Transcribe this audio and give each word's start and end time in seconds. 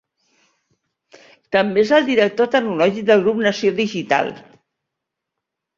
També 1.57 1.83
és 1.83 1.93
el 1.99 2.09
director 2.09 2.49
tecnològic 2.57 3.09
del 3.11 3.23
Grup 3.29 3.45
Nació 3.47 3.77
Digital. 3.85 4.35